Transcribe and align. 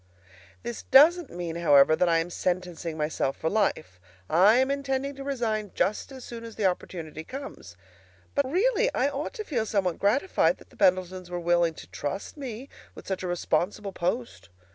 This 0.63 0.81
doesn't 0.81 1.29
mean, 1.29 1.57
however, 1.57 1.95
that 1.95 2.09
I 2.09 2.17
am 2.17 2.31
sentencing 2.31 2.97
myself 2.97 3.37
for 3.37 3.51
life; 3.51 3.99
I 4.31 4.55
am 4.57 4.71
intending 4.71 5.13
to 5.13 5.23
resign 5.23 5.69
just 5.75 6.11
as 6.11 6.25
soon 6.25 6.43
as 6.43 6.55
the 6.55 6.65
opportunity 6.65 7.23
comes. 7.23 7.77
But 8.33 8.49
really 8.51 8.91
I 8.95 9.09
ought 9.09 9.33
to 9.35 9.43
feel 9.43 9.63
somewhat 9.67 9.99
gratified 9.99 10.57
that 10.57 10.71
the 10.71 10.75
Pendletons 10.75 11.29
were 11.29 11.39
willing 11.39 11.75
to 11.75 11.85
trust 11.87 12.35
me 12.35 12.67
with 12.95 13.05
such 13.07 13.21
a 13.21 13.27
responsible 13.27 13.91
post. 13.93 14.49